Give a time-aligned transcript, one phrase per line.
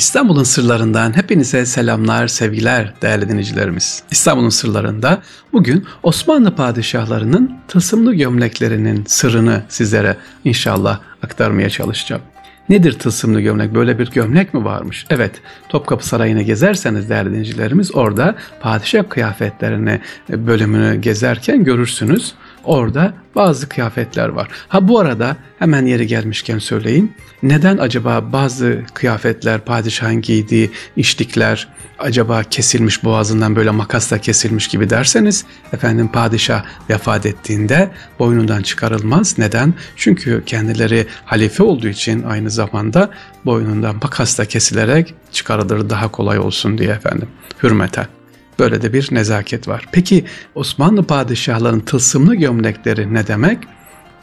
[0.00, 4.02] İstanbul'un sırlarından hepinize selamlar, sevgiler değerli dinleyicilerimiz.
[4.10, 12.22] İstanbul'un sırlarında bugün Osmanlı padişahlarının tılsımlı gömleklerinin sırrını sizlere inşallah aktarmaya çalışacağım.
[12.68, 13.74] Nedir tılsımlı gömlek?
[13.74, 15.06] Böyle bir gömlek mi varmış?
[15.10, 15.32] Evet,
[15.68, 22.34] Topkapı Sarayı'nı gezerseniz değerli dinleyicilerimiz orada padişah kıyafetlerini bölümünü gezerken görürsünüz.
[22.64, 24.48] Orada bazı kıyafetler var.
[24.68, 27.12] Ha bu arada hemen yeri gelmişken söyleyeyim.
[27.42, 31.68] Neden acaba bazı kıyafetler padişahın giydiği işlikler
[31.98, 39.38] acaba kesilmiş boğazından böyle makasla kesilmiş gibi derseniz efendim padişah vefat ettiğinde boynundan çıkarılmaz.
[39.38, 39.74] Neden?
[39.96, 43.10] Çünkü kendileri halife olduğu için aynı zamanda
[43.46, 47.28] boynundan makasla kesilerek çıkarılır daha kolay olsun diye efendim
[47.62, 48.19] hürmeten.
[48.60, 49.88] Böyle de bir nezaket var.
[49.92, 50.24] Peki
[50.54, 53.58] Osmanlı padişahlarının tılsımlı gömlekleri ne demek?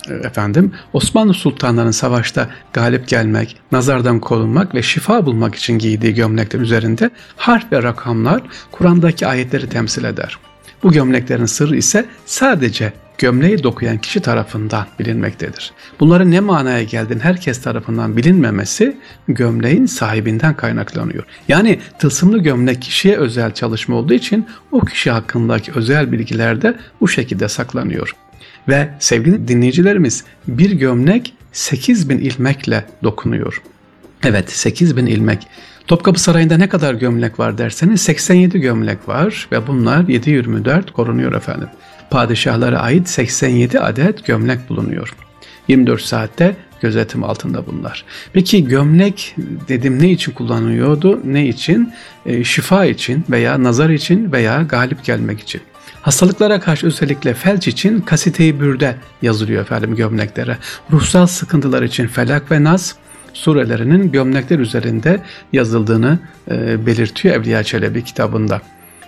[0.10, 6.60] E, efendim Osmanlı sultanlarının savaşta galip gelmek, nazardan korunmak ve şifa bulmak için giydiği gömlekler
[6.60, 10.38] üzerinde harf ve rakamlar Kur'an'daki ayetleri temsil eder.
[10.84, 15.72] Bu gömleklerin sırrı ise sadece gömleği dokuyan kişi tarafından bilinmektedir.
[16.00, 21.24] Bunların ne manaya geldiğini herkes tarafından bilinmemesi gömleğin sahibinden kaynaklanıyor.
[21.48, 27.08] Yani tılsımlı gömlek kişiye özel çalışma olduğu için o kişi hakkındaki özel bilgiler de bu
[27.08, 28.16] şekilde saklanıyor.
[28.68, 33.62] Ve sevgili dinleyicilerimiz bir gömlek 8000 ilmekle dokunuyor.
[34.24, 35.48] Evet 8000 ilmek.
[35.88, 41.68] Topkapı Sarayı'nda ne kadar gömlek var derseniz 87 gömlek var ve bunlar 7-24 korunuyor efendim
[42.10, 45.16] padişahlara ait 87 adet gömlek bulunuyor.
[45.68, 48.06] 24 saatte gözetim altında bunlar.
[48.34, 49.36] Peki gömlek
[49.68, 51.22] dedim ne için kullanılıyordu?
[51.26, 51.94] Ne için?
[52.26, 55.62] E, şifa için veya nazar için veya galip gelmek için.
[56.02, 60.58] Hastalıklara karşı özellikle felç için kasite-i bürde yazılıyor efendim gömleklere.
[60.92, 62.96] Ruhsal sıkıntılar için felak ve naz
[63.34, 65.22] surelerinin gömlekler üzerinde
[65.54, 66.20] yazıldığını
[66.52, 68.62] e, belirtiyor Evliya Çelebi kitabında.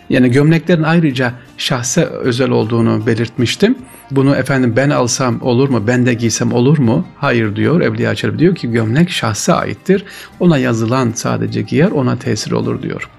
[0.10, 3.76] Yani gömleklerin ayrıca şahse özel olduğunu belirtmiştim.
[4.12, 7.08] Bunu efendim ben alsam olur mu, ben de giysem olur mu?
[7.18, 10.06] Hayır diyor Evliya Çelebi diyor ki gömlek şahse aittir.
[10.40, 13.10] Ona yazılan sadece giyer ona tesir olur diyor.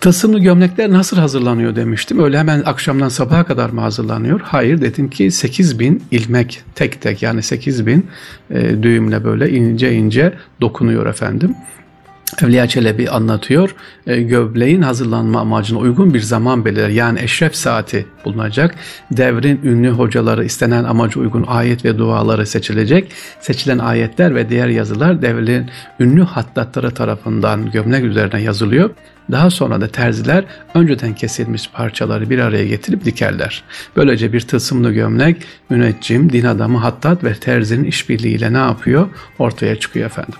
[0.00, 2.24] Tılsımlı gömlekler nasıl hazırlanıyor demiştim.
[2.24, 4.40] Öyle hemen akşamdan sabaha kadar mı hazırlanıyor?
[4.40, 8.06] Hayır dedim ki 8 bin ilmek tek tek yani 8 bin
[8.50, 11.54] e, düğümle böyle ince ince dokunuyor efendim.
[12.42, 13.74] Evliya Çelebi anlatıyor.
[14.06, 16.88] E, göbleğin hazırlanma amacına uygun bir zaman belirler.
[16.88, 18.74] Yani eşref saati bulunacak.
[19.10, 23.12] Devrin ünlü hocaları istenen amaca uygun ayet ve duaları seçilecek.
[23.40, 28.90] Seçilen ayetler ve diğer yazılar devrin ünlü hattatları tarafından gömlek üzerine yazılıyor.
[29.30, 30.44] Daha sonra da terziler
[30.74, 33.62] önceden kesilmiş parçaları bir araya getirip dikerler.
[33.96, 35.36] Böylece bir tılsımlı gömlek
[35.70, 39.08] müneccim, din adamı, hattat ve terzinin işbirliğiyle ne yapıyor?
[39.38, 40.34] Ortaya çıkıyor efendim.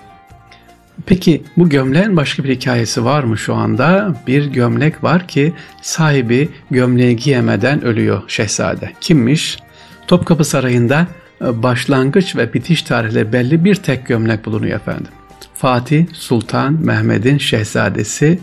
[1.07, 4.15] Peki bu gömleğin başka bir hikayesi var mı şu anda?
[4.27, 8.93] Bir gömlek var ki sahibi gömleği giyemeden ölüyor şehzade.
[9.01, 9.59] Kimmiş?
[10.07, 11.07] Topkapı Sarayı'nda
[11.41, 15.13] e, başlangıç ve bitiş tarihleri belli bir tek gömlek bulunuyor efendim.
[15.55, 18.39] Fatih Sultan Mehmet'in şehzadesi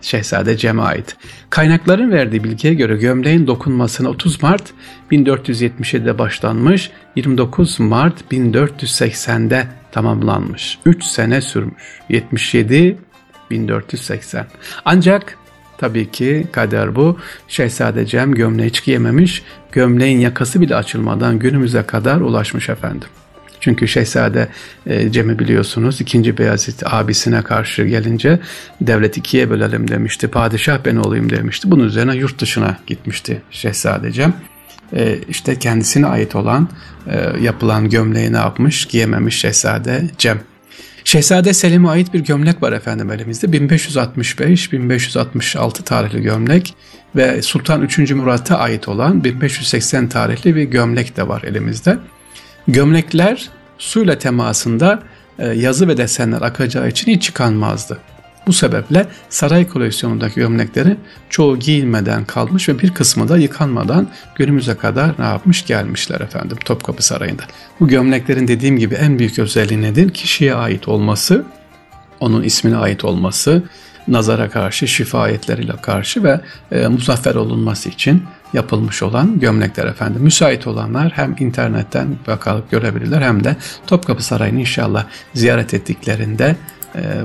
[0.00, 1.16] Şehzade Cem'e ait.
[1.50, 4.62] Kaynakların verdiği bilgiye göre gömleğin dokunmasına 30 Mart
[5.12, 9.66] 1477'de başlanmış, 29 Mart 1480'de
[9.98, 10.78] tamamlanmış.
[10.86, 11.82] 3 sene sürmüş.
[12.08, 12.98] 77
[13.50, 14.46] 1480.
[14.84, 15.38] Ancak
[15.78, 17.18] tabii ki kader bu.
[17.48, 19.42] Şehzade Cem gömleği hiç giyememiş.
[19.72, 23.08] Gömleğin yakası bile açılmadan günümüze kadar ulaşmış efendim.
[23.60, 24.48] Çünkü Şehzade
[24.86, 26.38] e, Cem'i biliyorsunuz 2.
[26.38, 28.38] Beyazıt abisine karşı gelince
[28.80, 30.28] devlet ikiye bölelim demişti.
[30.28, 31.70] Padişah ben olayım demişti.
[31.70, 34.34] Bunun üzerine yurt dışına gitmişti Şehzade Cem.
[34.96, 36.68] E, işte kendisine ait olan
[37.06, 40.40] e, yapılan gömleği ne yapmış giyememiş Şehzade Cem.
[41.04, 43.46] Şehzade Selim'e ait bir gömlek var efendim elimizde.
[43.46, 46.74] 1565-1566 tarihli gömlek
[47.16, 47.98] ve Sultan 3.
[47.98, 51.98] Murat'a ait olan 1580 tarihli bir gömlek de var elimizde.
[52.68, 53.48] Gömlekler
[53.78, 55.02] suyla temasında
[55.38, 57.98] e, yazı ve desenler akacağı için hiç çıkanmazdı.
[58.48, 60.96] Bu sebeple saray koleksiyonundaki gömlekleri
[61.30, 67.02] çoğu giyilmeden kalmış ve bir kısmı da yıkanmadan günümüze kadar ne yapmış gelmişler efendim Topkapı
[67.02, 67.42] Sarayı'nda.
[67.80, 70.10] Bu gömleklerin dediğim gibi en büyük özelliği nedir?
[70.10, 71.44] Kişiye ait olması,
[72.20, 73.62] onun ismine ait olması,
[74.08, 76.40] nazara karşı, şifa ayetleriyle karşı ve
[76.72, 78.22] e, muzaffer olunması için
[78.52, 80.22] yapılmış olan gömlekler efendim.
[80.22, 83.56] Müsait olanlar hem internetten bakarak görebilirler hem de
[83.86, 85.04] Topkapı Sarayı'nı inşallah
[85.34, 86.56] ziyaret ettiklerinde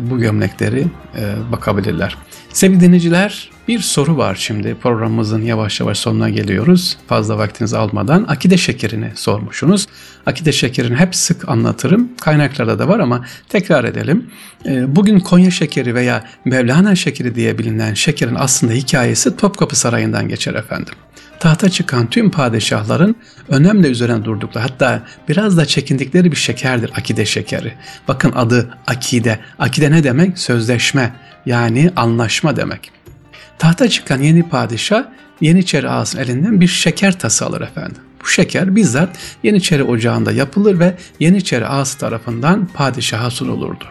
[0.02, 0.86] bu gömlekleri
[1.18, 2.18] e, bakabilirler.
[2.54, 6.98] Sevgili dinleyiciler Bir soru var şimdi programımızın yavaş yavaş sonuna geliyoruz.
[7.08, 9.88] Fazla vaktinizi almadan akide şekerini sormuşsunuz.
[10.26, 12.10] Akide şekerini hep sık anlatırım.
[12.22, 14.32] Kaynaklarda da var ama tekrar edelim.
[14.66, 20.54] Ee, bugün Konya şekeri veya Mevlana şekeri diye bilinen şekerin aslında hikayesi Topkapı Sarayı'ndan geçer
[20.54, 20.94] efendim
[21.44, 23.16] tahta çıkan tüm padişahların
[23.50, 27.74] önemli üzerine durdukları hatta biraz da çekindikleri bir şekerdir akide şekeri.
[28.08, 29.40] Bakın adı akide.
[29.60, 30.40] Akide ne demek?
[30.40, 31.14] Sözleşme
[31.46, 32.93] yani anlaşma demek.
[33.60, 35.04] Tahta çıkan yeni padişah
[35.42, 38.02] Yeniçeri ağasının elinden bir şeker tası alır efendim.
[38.24, 43.86] Bu şeker bizzat Yeniçeri ocağında yapılır ve Yeniçeri ağası tarafından padişaha sunulurdu.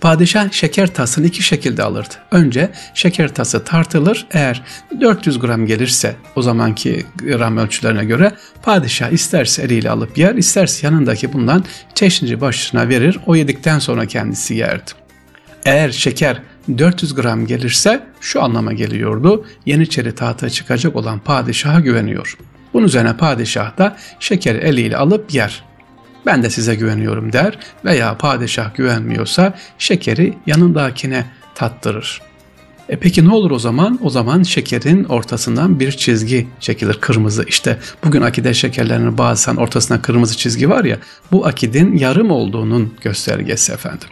[0.00, 2.14] Padişah şeker tasını iki şekilde alırdı.
[2.30, 4.26] Önce şeker tası tartılır.
[4.30, 4.62] Eğer
[5.00, 8.32] 400 gram gelirse o zamanki gram ölçülerine göre
[8.62, 11.64] padişah isterse eliyle alıp yer, isterse yanındaki bundan
[11.94, 13.18] çeşnici başına verir.
[13.26, 14.90] O yedikten sonra kendisi yerdi.
[15.64, 16.42] Eğer şeker
[16.78, 19.46] 400 gram gelirse şu anlama geliyordu.
[19.66, 22.38] Yeniçeri tahta çıkacak olan padişaha güveniyor.
[22.74, 25.64] Bunun üzerine padişah da şekeri eliyle alıp yer
[26.26, 32.22] ben de size güveniyorum der veya padişah güvenmiyorsa şekeri yanındakine tattırır.
[32.88, 33.98] E peki ne olur o zaman?
[34.02, 37.44] O zaman şekerin ortasından bir çizgi çekilir kırmızı.
[37.48, 40.98] İşte bugün akide şekerlerinin bazen ortasına kırmızı çizgi var ya
[41.32, 44.08] bu akidin yarım olduğunun göstergesi efendim.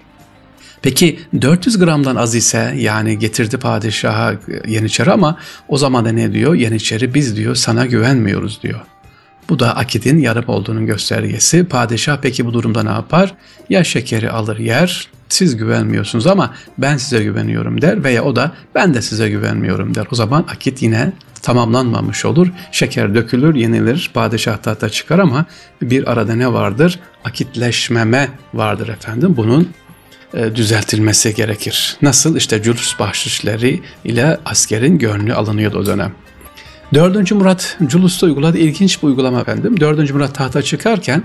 [0.83, 4.35] Peki 400 gramdan az ise yani getirdi padişaha
[4.67, 5.39] Yeniçeri ama
[5.69, 6.55] o zaman da ne diyor?
[6.55, 8.81] Yeniçeri biz diyor sana güvenmiyoruz diyor.
[9.49, 11.65] Bu da akidin yarım olduğunun göstergesi.
[11.65, 13.35] Padişah peki bu durumda ne yapar?
[13.69, 18.95] Ya şekeri alır yer, siz güvenmiyorsunuz ama ben size güveniyorum der veya o da ben
[18.95, 20.07] de size güvenmiyorum der.
[20.13, 21.13] O zaman akit yine
[21.43, 22.49] tamamlanmamış olur.
[22.73, 25.45] Şeker dökülür, yenilir, padişah tahta çıkar ama
[25.83, 27.01] bir arada ne vardır?
[27.25, 29.35] Akitleşmeme vardır efendim.
[29.37, 29.67] Bunun e,
[30.35, 31.97] düzeltilmesi gerekir.
[32.03, 32.37] Nasıl?
[32.37, 36.13] İşte cülüs bahşişleri ile askerin gönlü alınıyordu o dönem.
[36.95, 37.33] 4.
[37.33, 39.81] Murat Culus'ta uyguladığı ilginç bir uygulama efendim.
[39.81, 40.15] 4.
[40.15, 41.23] Murat tahta çıkarken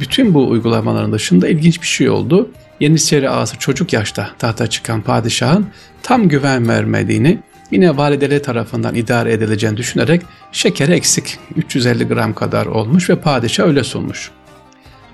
[0.00, 2.50] bütün bu uygulamaların dışında ilginç bir şey oldu.
[2.80, 5.66] Yeniçeri ağası çocuk yaşta tahta çıkan padişahın
[6.02, 7.38] tam güven vermediğini
[7.70, 13.84] yine valideleri tarafından idare edileceğini düşünerek şekeri eksik 350 gram kadar olmuş ve padişah öyle
[13.84, 14.30] sunmuş.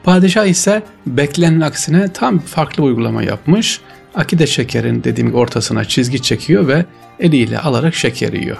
[0.06, 3.80] Padişah ise beklenenin aksine tam farklı uygulama yapmış.
[4.14, 6.84] Akide şekerin dediğim gibi ortasına çizgi çekiyor ve
[7.20, 8.56] eliyle alarak şeker yiyor.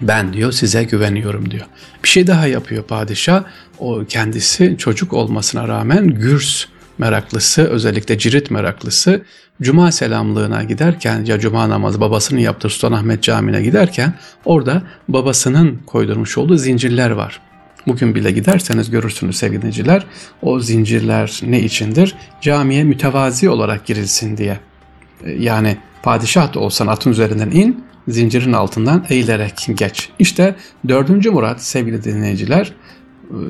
[0.00, 1.66] Ben diyor size güveniyorum diyor.
[2.04, 3.44] Bir şey daha yapıyor padişah.
[3.78, 6.64] O kendisi çocuk olmasına rağmen gürs
[6.98, 9.22] meraklısı, özellikle cirit meraklısı
[9.62, 14.14] cuma selamlığına giderken ya cuma namazı babasının yaptığı Sultanahmet Camii'ne giderken
[14.44, 17.40] orada babasının koydurmuş olduğu zincirler var.
[17.86, 19.62] Bugün bile giderseniz görürsünüz sevgili
[20.42, 22.14] O zincirler ne içindir?
[22.40, 24.60] Camiye mütevazi olarak girilsin diye.
[25.38, 30.08] Yani padişah da olsan atın üzerinden in, zincirin altından eğilerek geç.
[30.18, 30.56] İşte
[30.88, 31.26] 4.
[31.26, 32.72] Murat sevgili dinleyiciler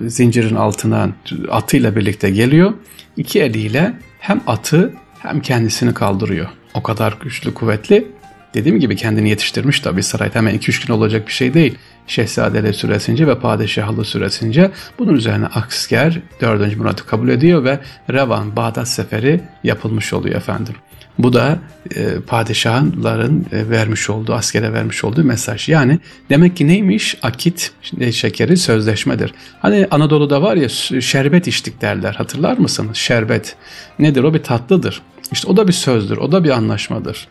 [0.06, 1.14] zincirin altından
[1.50, 2.72] atıyla birlikte geliyor.
[3.16, 6.48] İki eliyle hem atı hem kendisini kaldırıyor.
[6.74, 8.06] O kadar güçlü, kuvvetli.
[8.54, 11.78] Dediğim gibi kendini yetiştirmiş tabi sarayda hemen 2-3 gün olacak bir şey değil.
[12.06, 16.76] Şehzadeli süresince ve padişahlı süresince bunun üzerine asker 4.
[16.76, 17.78] Murat'ı kabul ediyor ve
[18.10, 20.74] Revan Bağdat seferi yapılmış oluyor efendim.
[21.18, 21.58] Bu da
[21.96, 25.68] e, padişahların e, vermiş olduğu, askere vermiş olduğu mesaj.
[25.68, 25.98] Yani
[26.30, 27.18] demek ki neymiş?
[27.22, 29.34] Akit e, şekeri sözleşmedir.
[29.60, 30.68] Hani Anadolu'da var ya
[31.00, 32.14] şerbet içtik derler.
[32.14, 32.96] Hatırlar mısınız?
[32.96, 33.56] Şerbet.
[33.98, 34.22] Nedir?
[34.22, 35.02] O bir tatlıdır.
[35.32, 37.28] İşte o da bir sözdür, o da bir anlaşmadır.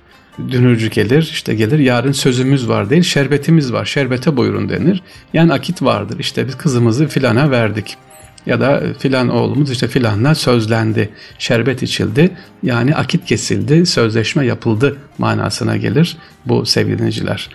[0.51, 5.01] Dünürcü gelir, işte gelir yarın sözümüz var değil, şerbetimiz var, şerbete buyurun denir.
[5.33, 7.97] Yani akit vardır, işte biz kızımızı filana verdik
[8.45, 11.09] ya da filan oğlumuz işte filanla sözlendi,
[11.39, 12.31] şerbet içildi.
[12.63, 17.49] Yani akit kesildi, sözleşme yapıldı manasına gelir bu sevgili dinleyiciler.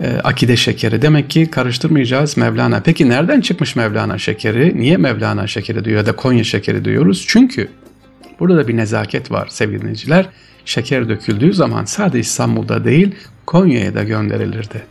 [0.00, 2.80] E, akide şekeri demek ki karıştırmayacağız Mevlana.
[2.80, 4.80] Peki nereden çıkmış Mevlana şekeri?
[4.80, 7.24] Niye Mevlana şekeri diyor ya da Konya şekeri diyoruz?
[7.28, 7.68] Çünkü
[8.40, 10.28] burada da bir nezaket var sevgili dinleyiciler.
[10.64, 13.14] Şeker döküldüğü zaman sadece İstanbul'da değil
[13.46, 14.82] Konya'ya da gönderilirdi.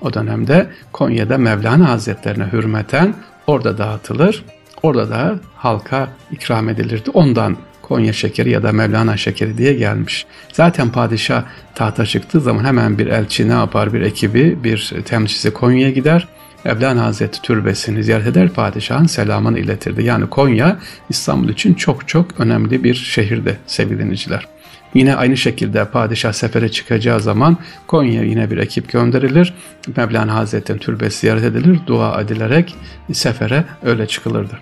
[0.00, 3.14] O dönemde Konya'da Mevlana Hazretlerine hürmeten
[3.46, 4.44] orada dağıtılır
[4.82, 7.10] Orada da halka ikram edilirdi.
[7.10, 10.26] Ondan Konya şekeri ya da Mevlana şekeri diye gelmiş.
[10.52, 11.42] Zaten padişah
[11.74, 13.92] tahta çıktığı zaman hemen bir elçi ne yapar?
[13.92, 16.28] Bir ekibi, bir temsilcisi Konya'ya gider.
[16.64, 20.02] Mevlana Hazreti türbesini ziyaret eder padişahın selamını iletirdi.
[20.02, 24.46] Yani Konya İstanbul için çok çok önemli bir şehirde sevgili dinleyiciler.
[24.94, 29.54] Yine aynı şekilde padişah sefere çıkacağı zaman Konya'ya yine bir ekip gönderilir.
[29.96, 32.74] Mevlana Hazretleri'nin türbesi ziyaret edilir, dua edilerek
[33.12, 34.58] sefere öyle çıkılırdı.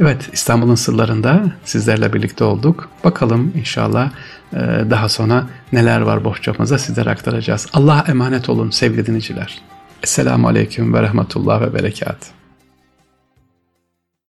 [0.00, 2.88] Evet İstanbul'un sırlarında sizlerle birlikte olduk.
[3.04, 4.10] Bakalım inşallah
[4.52, 4.56] e,
[4.90, 7.66] daha sonra neler var bohçamıza sizlere aktaracağız.
[7.72, 9.60] Allah'a emanet olun sevgili dinleyiciler.
[10.02, 12.30] Esselamu Aleyküm ve Rahmetullah ve Berekat.